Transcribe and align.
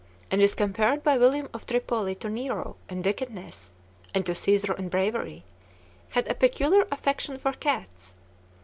and 0.31 0.41
is 0.41 0.55
compared 0.55 1.03
by 1.03 1.15
William 1.15 1.47
of 1.53 1.67
Tripoli 1.67 2.15
to 2.15 2.27
Nero 2.27 2.75
in 2.89 3.03
wickedness, 3.03 3.73
and 4.15 4.25
to 4.25 4.33
Caesar 4.33 4.73
in 4.73 4.89
bravery, 4.89 5.43
had 6.09 6.27
a 6.27 6.33
peculiar 6.33 6.87
affection 6.91 7.37
for 7.37 7.51
cats. 7.53 8.15